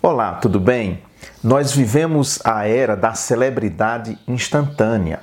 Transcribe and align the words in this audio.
Olá, 0.00 0.34
tudo 0.34 0.60
bem? 0.60 1.02
Nós 1.42 1.72
vivemos 1.72 2.38
a 2.44 2.68
era 2.68 2.96
da 2.96 3.14
celebridade 3.14 4.16
instantânea. 4.28 5.18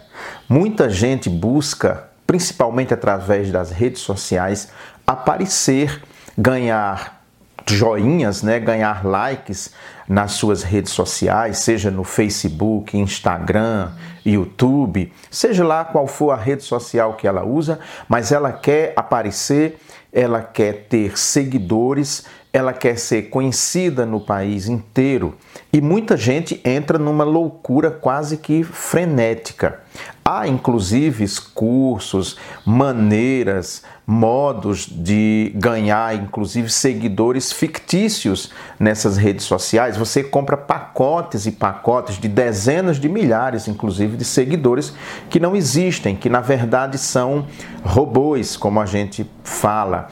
Muita 0.49 0.89
gente 0.89 1.29
busca, 1.29 2.09
principalmente 2.27 2.93
através 2.93 3.49
das 3.49 3.71
redes 3.71 4.01
sociais, 4.01 4.69
aparecer, 5.07 6.03
ganhar 6.37 7.21
joinhas, 7.65 8.43
né, 8.43 8.59
ganhar 8.59 9.05
likes 9.05 9.71
nas 10.09 10.33
suas 10.33 10.61
redes 10.61 10.91
sociais, 10.91 11.59
seja 11.59 11.89
no 11.89 12.03
Facebook, 12.03 12.97
Instagram, 12.97 13.91
YouTube, 14.25 15.11
seja 15.31 15.63
lá 15.63 15.85
qual 15.85 16.05
for 16.05 16.31
a 16.31 16.35
rede 16.35 16.63
social 16.63 17.13
que 17.13 17.25
ela 17.25 17.45
usa, 17.45 17.79
mas 18.09 18.29
ela 18.29 18.51
quer 18.51 18.91
aparecer, 18.97 19.79
ela 20.11 20.41
quer 20.41 20.87
ter 20.89 21.17
seguidores, 21.17 22.25
ela 22.55 22.71
quer 22.71 22.97
ser 22.97 23.23
conhecida 23.23 24.05
no 24.05 24.21
país 24.21 24.69
inteiro 24.69 25.35
e 25.73 25.81
muita 25.81 26.15
gente 26.15 26.61
entra 26.63 26.97
numa 26.97 27.25
loucura 27.25 27.91
quase 27.91 28.37
que 28.37 28.63
frenética. 28.63 29.81
Há 30.23 30.47
inclusive 30.47 31.25
cursos, 31.53 32.37
maneiras, 32.65 33.83
modos 34.07 34.87
de 34.89 35.51
ganhar 35.55 36.15
inclusive 36.15 36.69
seguidores 36.69 37.51
fictícios 37.51 38.51
nessas 38.79 39.17
redes 39.17 39.43
sociais. 39.43 39.97
Você 39.97 40.23
compra 40.23 40.55
pacotes 40.55 41.45
e 41.45 41.51
pacotes 41.51 42.17
de 42.17 42.29
dezenas 42.29 42.97
de 42.97 43.09
milhares, 43.09 43.67
inclusive, 43.67 44.15
de 44.15 44.23
seguidores 44.23 44.93
que 45.29 45.41
não 45.41 45.57
existem, 45.57 46.15
que 46.15 46.29
na 46.29 46.39
verdade 46.39 46.97
são 46.97 47.47
robôs, 47.83 48.55
como 48.55 48.79
a 48.79 48.85
gente 48.85 49.29
fala 49.43 50.07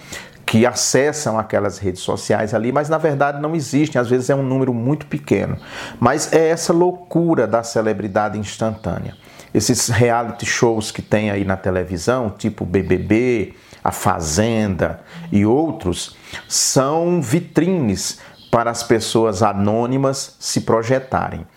que 0.54 0.68
acessam 0.68 1.40
aquelas 1.40 1.80
redes 1.80 2.04
sociais 2.04 2.54
ali, 2.54 2.72
mas 2.72 2.88
na 2.88 3.00
verdade 3.00 3.42
não 3.42 3.56
existem, 3.56 4.00
às 4.00 4.08
vezes 4.08 4.30
é 4.30 4.36
um 4.36 4.44
número 4.44 4.72
muito 4.72 5.08
pequeno. 5.08 5.58
Mas 6.00 6.32
é 6.32 6.50
essa 6.50 6.72
loucura 6.72 7.48
da 7.48 7.64
celebridade 7.64 8.38
instantânea. 8.38 9.18
Esses 9.52 9.88
reality 9.88 10.46
shows 10.46 10.92
que 10.92 11.02
tem 11.02 11.32
aí 11.32 11.44
na 11.44 11.58
televisão, 11.58 12.30
tipo 12.30 12.68
BBB, 12.68 13.56
A 13.84 13.92
Fazenda 13.92 15.00
e 15.32 15.44
outros, 15.44 16.16
são 16.48 17.20
vitrines 17.20 18.20
para 18.52 18.70
as 18.70 18.84
pessoas 18.84 19.42
anônimas 19.42 20.36
se 20.40 20.62
projetarem. 20.62 21.48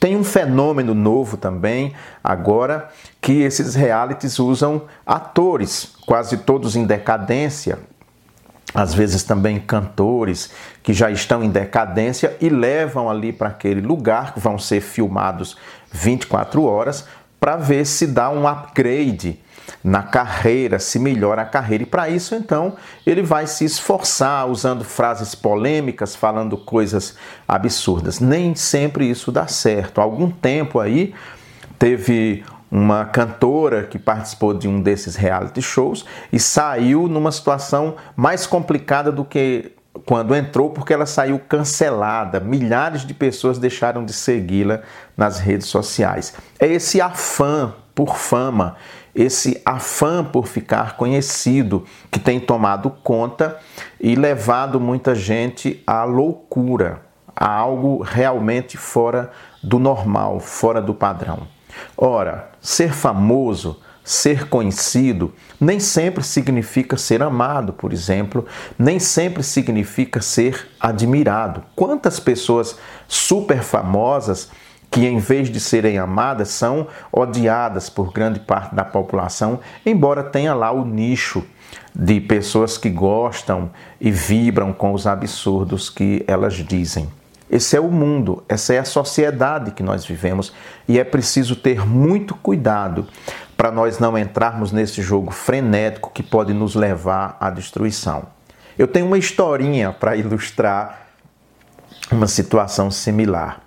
Tem 0.00 0.16
um 0.16 0.24
fenômeno 0.24 0.94
novo 0.94 1.36
também 1.36 1.92
agora 2.24 2.88
que 3.20 3.42
esses 3.42 3.74
realities 3.74 4.38
usam 4.38 4.84
atores, 5.04 5.92
quase 6.06 6.38
todos 6.38 6.76
em 6.76 6.86
decadência, 6.86 7.78
às 8.78 8.94
vezes 8.94 9.24
também 9.24 9.58
cantores 9.58 10.52
que 10.84 10.92
já 10.92 11.10
estão 11.10 11.42
em 11.42 11.50
decadência 11.50 12.36
e 12.40 12.48
levam 12.48 13.10
ali 13.10 13.32
para 13.32 13.48
aquele 13.48 13.80
lugar 13.80 14.34
que 14.34 14.38
vão 14.38 14.56
ser 14.56 14.80
filmados 14.80 15.56
24 15.90 16.62
horas 16.62 17.04
para 17.40 17.56
ver 17.56 17.84
se 17.84 18.06
dá 18.06 18.30
um 18.30 18.46
upgrade 18.46 19.40
na 19.82 20.04
carreira, 20.04 20.78
se 20.78 21.00
melhora 21.00 21.42
a 21.42 21.44
carreira. 21.44 21.82
E 21.82 21.86
para 21.86 22.08
isso, 22.08 22.36
então, 22.36 22.76
ele 23.04 23.20
vai 23.20 23.48
se 23.48 23.64
esforçar 23.64 24.48
usando 24.48 24.84
frases 24.84 25.34
polêmicas, 25.34 26.14
falando 26.14 26.56
coisas 26.56 27.16
absurdas. 27.48 28.20
Nem 28.20 28.54
sempre 28.54 29.10
isso 29.10 29.32
dá 29.32 29.48
certo. 29.48 30.00
Há 30.00 30.04
algum 30.04 30.30
tempo 30.30 30.78
aí 30.78 31.12
teve 31.80 32.44
uma 32.70 33.04
cantora 33.04 33.84
que 33.84 33.98
participou 33.98 34.52
de 34.52 34.68
um 34.68 34.80
desses 34.80 35.16
reality 35.16 35.62
shows 35.62 36.04
e 36.32 36.38
saiu 36.38 37.08
numa 37.08 37.32
situação 37.32 37.96
mais 38.14 38.46
complicada 38.46 39.10
do 39.10 39.24
que 39.24 39.72
quando 40.04 40.34
entrou, 40.34 40.70
porque 40.70 40.92
ela 40.92 41.06
saiu 41.06 41.38
cancelada. 41.38 42.38
Milhares 42.40 43.04
de 43.04 43.14
pessoas 43.14 43.58
deixaram 43.58 44.04
de 44.04 44.12
segui-la 44.12 44.82
nas 45.16 45.38
redes 45.38 45.66
sociais. 45.66 46.34
É 46.58 46.66
esse 46.66 47.00
afã 47.00 47.74
por 47.94 48.16
fama, 48.16 48.76
esse 49.14 49.60
afã 49.64 50.24
por 50.24 50.46
ficar 50.46 50.96
conhecido 50.96 51.84
que 52.10 52.20
tem 52.20 52.38
tomado 52.38 52.90
conta 53.02 53.58
e 54.00 54.14
levado 54.14 54.78
muita 54.78 55.14
gente 55.14 55.82
à 55.84 56.04
loucura, 56.04 57.00
a 57.34 57.50
algo 57.50 58.02
realmente 58.02 58.76
fora 58.76 59.30
do 59.62 59.78
normal, 59.80 60.38
fora 60.38 60.80
do 60.80 60.94
padrão. 60.94 61.57
Ora, 61.96 62.50
ser 62.60 62.92
famoso, 62.92 63.80
ser 64.04 64.48
conhecido, 64.48 65.34
nem 65.60 65.78
sempre 65.78 66.24
significa 66.24 66.96
ser 66.96 67.22
amado, 67.22 67.74
por 67.74 67.92
exemplo, 67.92 68.46
nem 68.78 68.98
sempre 68.98 69.42
significa 69.42 70.22
ser 70.22 70.66
admirado. 70.80 71.62
Quantas 71.76 72.18
pessoas 72.18 72.78
super 73.06 73.62
famosas 73.62 74.50
que, 74.90 75.04
em 75.04 75.18
vez 75.18 75.50
de 75.50 75.60
serem 75.60 75.98
amadas, 75.98 76.48
são 76.48 76.86
odiadas 77.12 77.90
por 77.90 78.10
grande 78.10 78.40
parte 78.40 78.74
da 78.74 78.84
população, 78.84 79.60
embora 79.84 80.22
tenha 80.22 80.54
lá 80.54 80.72
o 80.72 80.84
nicho 80.86 81.44
de 81.94 82.20
pessoas 82.20 82.78
que 82.78 82.88
gostam 82.88 83.70
e 84.00 84.10
vibram 84.10 84.72
com 84.72 84.92
os 84.94 85.06
absurdos 85.06 85.90
que 85.90 86.24
elas 86.26 86.54
dizem. 86.54 87.08
Esse 87.50 87.76
é 87.76 87.80
o 87.80 87.90
mundo, 87.90 88.44
essa 88.48 88.74
é 88.74 88.78
a 88.78 88.84
sociedade 88.84 89.70
que 89.70 89.82
nós 89.82 90.04
vivemos 90.04 90.52
e 90.86 90.98
é 90.98 91.04
preciso 91.04 91.56
ter 91.56 91.86
muito 91.86 92.34
cuidado 92.34 93.06
para 93.56 93.70
nós 93.70 93.98
não 93.98 94.16
entrarmos 94.16 94.70
nesse 94.70 95.02
jogo 95.02 95.30
frenético 95.30 96.10
que 96.12 96.22
pode 96.22 96.52
nos 96.52 96.74
levar 96.74 97.36
à 97.40 97.50
destruição. 97.50 98.26
Eu 98.78 98.86
tenho 98.86 99.06
uma 99.06 99.18
historinha 99.18 99.92
para 99.92 100.14
ilustrar 100.14 101.08
uma 102.12 102.26
situação 102.26 102.90
similar. 102.90 103.60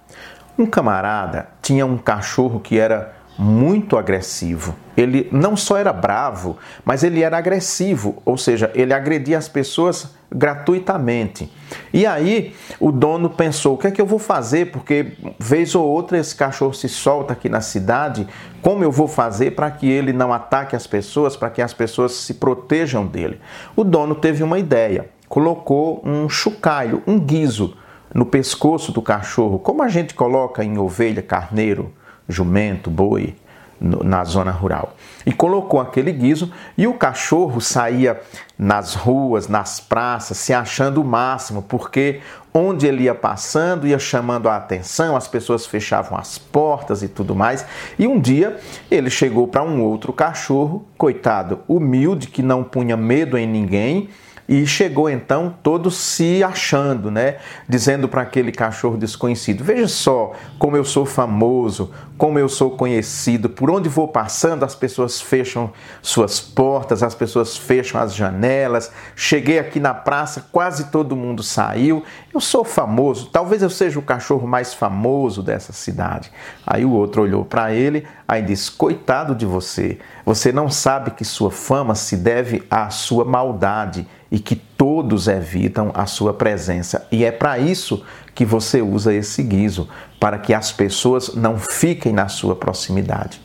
Um 0.58 0.66
camarada 0.66 1.50
tinha 1.62 1.86
um 1.86 1.98
cachorro 1.98 2.60
que 2.60 2.78
era 2.78 3.14
muito 3.42 3.98
agressivo. 3.98 4.76
Ele 4.96 5.28
não 5.32 5.58
só 5.58 5.76
era 5.76 5.92
bravo, 5.92 6.58
mas 6.86 7.04
ele 7.04 7.24
era 7.24 7.40
agressivo, 7.40 8.22
ou 8.24 8.38
seja, 8.38 8.70
ele 8.76 8.94
agredia 8.94 9.36
as 9.36 9.50
pessoas 9.50 10.14
gratuitamente. 10.32 11.52
E 11.92 12.06
aí 12.06 12.54
o 12.80 12.92
dono 12.92 13.32
pensou: 13.32 13.74
o 13.74 13.78
que 13.80 13.88
é 13.88 13.92
que 13.92 14.00
eu 14.00 14.06
vou 14.06 14.20
fazer? 14.20 14.72
Porque 14.72 15.14
vez 15.40 15.74
ou 15.74 15.84
outra 15.88 16.20
esse 16.20 16.36
cachorro 16.36 16.72
se 16.72 16.88
solta 16.88 17.34
aqui 17.34 17.50
na 17.50 17.62
cidade. 17.62 18.28
Como 18.62 18.84
eu 18.84 18.92
vou 18.92 19.08
fazer 19.08 19.56
para 19.56 19.72
que 19.72 19.90
ele 19.90 20.14
não 20.14 20.32
ataque 20.32 20.76
as 20.76 20.86
pessoas, 20.86 21.36
para 21.36 21.50
que 21.50 21.64
as 21.64 21.74
pessoas 21.74 22.12
se 22.12 22.36
protejam 22.36 23.08
dele? 23.08 23.42
O 23.76 23.84
dono 23.84 24.14
teve 24.14 24.44
uma 24.44 24.60
ideia. 24.60 25.10
Colocou 25.28 26.00
um 26.06 26.30
chocalho, 26.30 27.02
um 27.08 27.20
guizo 27.20 27.76
no 28.14 28.26
pescoço 28.26 28.92
do 28.92 29.02
cachorro, 29.02 29.58
como 29.58 29.82
a 29.82 29.88
gente 29.88 30.14
coloca 30.14 30.64
em 30.64 30.78
ovelha, 30.78 31.24
carneiro, 31.24 31.92
jumento, 32.32 32.90
boi 32.90 33.36
na 33.82 34.24
zona 34.24 34.52
rural. 34.52 34.96
E 35.26 35.34
colocou 35.34 35.80
aquele 35.80 36.12
guiso 36.12 36.52
e 36.78 36.88
o 36.88 36.94
cachorro 36.94 37.60
saía 37.60 38.22
nas 38.58 38.94
ruas, 38.94 39.48
nas 39.48 39.80
praças, 39.80 40.38
se 40.38 40.54
achando 40.54 41.02
o 41.02 41.06
máximo, 41.06 41.64
porque 41.64 42.22
onde 42.54 42.86
ele 42.86 43.04
ia 43.04 43.16
passando 43.16 43.88
ia 43.88 43.98
chamando 43.98 44.48
a 44.48 44.56
atenção, 44.56 45.16
as 45.16 45.28
pessoas 45.28 45.66
fechavam 45.66 46.18
as 46.18 46.38
portas 46.38 47.02
e 47.02 47.08
tudo 47.08 47.36
mais. 47.36 47.66
E 47.98 48.08
um 48.08 48.20
dia 48.20 48.58
ele 48.90 49.10
chegou 49.10 49.48
para 49.48 49.64
um 49.64 49.82
outro 49.82 50.14
cachorro, 50.14 50.86
coitado, 50.98 51.60
humilde, 51.68 52.28
que 52.28 52.44
não 52.44 52.64
punha 52.64 52.96
medo 52.96 53.38
em 53.38 53.48
ninguém 53.48 54.10
e 54.52 54.68
chegou 54.68 55.10
então 55.10 55.56
todo 55.64 55.90
se 55.90 56.44
achando, 56.44 57.10
né? 57.10 57.38
Dizendo 57.70 58.10
para 58.10 58.22
aquele 58.22 58.52
cachorro 58.52 58.98
desconhecido: 58.98 59.64
Veja 59.64 59.88
só 59.88 60.34
como 60.60 60.76
eu 60.76 60.84
sou 60.84 61.06
famoso, 61.06 61.92
como 62.22 62.38
eu 62.38 62.48
sou 62.48 62.70
conhecido, 62.78 63.50
por 63.50 63.72
onde 63.72 63.90
vou 63.90 64.08
passando 64.08 64.64
as 64.64 64.76
pessoas 64.76 65.20
fecham 65.20 65.74
suas 66.04 66.40
portas, 66.40 67.02
as 67.02 67.16
pessoas 67.16 67.58
fecham 67.58 68.00
as 68.00 68.14
janelas. 68.14 68.92
Cheguei 69.16 69.58
aqui 69.58 69.80
na 69.80 69.92
praça, 69.92 70.46
quase 70.52 70.92
todo 70.92 71.16
mundo 71.16 71.42
saiu. 71.42 72.04
Eu 72.32 72.40
sou 72.40 72.64
famoso, 72.64 73.32
talvez 73.32 73.64
eu 73.64 73.72
seja 73.72 73.98
o 73.98 74.04
cachorro 74.04 74.48
mais 74.48 74.72
famoso 74.72 75.42
dessa 75.42 75.74
cidade. 75.74 76.32
Aí 76.64 76.86
o 76.86 76.92
outro 76.92 77.24
olhou 77.24 77.44
para 77.44 77.74
ele, 77.74 78.06
aí 78.28 78.44
disse: 78.44 78.72
Coitado 78.72 79.34
de 79.34 79.48
você, 79.48 79.98
você 80.24 80.52
não 80.52 80.70
sabe 80.70 81.10
que 81.10 81.26
sua 81.26 81.50
fama 81.50 81.96
se 81.96 82.16
deve 82.16 82.62
à 82.70 82.92
sua 82.92 83.26
maldade 83.26 84.08
e 84.30 84.38
que 84.38 84.56
todos 84.82 85.28
evitam 85.28 85.92
a 85.94 86.08
sua 86.08 86.34
presença. 86.34 87.06
E 87.12 87.24
é 87.24 87.32
para 87.32 87.60
isso 87.60 88.04
que 88.34 88.44
você 88.44 88.82
usa 88.82 89.14
esse 89.14 89.44
guiso, 89.44 89.88
para 90.20 90.40
que 90.40 90.56
as 90.56 90.72
pessoas 90.72 91.36
não 91.36 91.60
fiquem 91.60 92.12
na 92.12 92.28
sua 92.28 92.56
proximidade. 92.56 93.40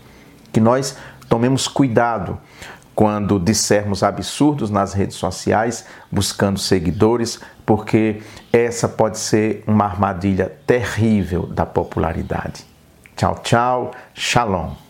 Que 0.51 0.61
nós 0.61 0.97
tomemos 1.29 1.69
cuidado 1.69 2.39
quando 2.95 3.39
dissermos 3.39 4.03
absurdos 4.03 4.71
nas 4.71 4.95
redes 4.95 5.17
sociais, 5.17 5.85
buscando 6.11 6.59
seguidores, 6.59 7.39
porque 7.67 8.23
essa 8.51 8.89
pode 8.89 9.19
ser 9.19 9.63
uma 9.67 9.85
armadilha 9.85 10.51
terrível 10.67 11.47
da 11.49 11.67
popularidade. 11.67 12.65
Tchau, 13.15 13.39
tchau, 13.43 13.91
shalom. 14.15 14.86